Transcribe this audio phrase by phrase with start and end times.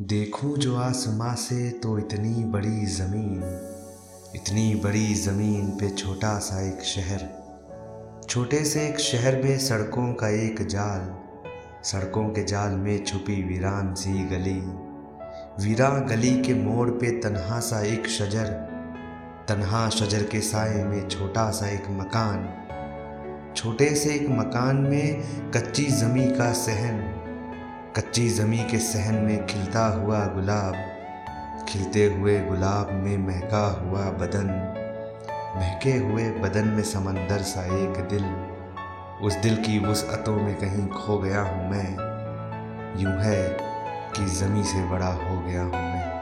[0.00, 3.40] देखूँ जो आसमां से तो इतनी बड़ी ज़मीन,
[4.34, 7.28] इतनी बड़ी ज़मीन पे छोटा सा एक शहर।
[8.28, 11.00] छोटे से एक शहर में सड़कों का एक जाल,
[11.82, 14.60] सड़कों के जाल में छुपी वीरान सी गली।
[15.66, 18.52] वीरान गली के मोड़ पे तन्हा सा एक शजर,
[19.48, 22.48] तन्हा शजर के साए में छोटा सा एक मकान।
[23.56, 27.25] छोटे से एक मकान में कच्ची ज़मी का सहन
[27.96, 30.74] कच्ची ज़मी के सहन में खिलता हुआ गुलाब,
[31.68, 34.46] खिलते हुए गुलाब में महका हुआ बदन,
[35.56, 38.24] महके हुए बदन में समंदर सा एक दिल।
[39.26, 41.90] उस दिल की उस अतों में कहीं खो गया हूँ मैं,
[43.00, 43.56] यूँ है
[44.16, 46.15] कि ज़मी से बड़ा हो गया हूँ मैं।